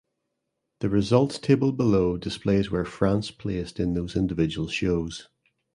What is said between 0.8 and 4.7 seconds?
results table below displays where France placed in those individual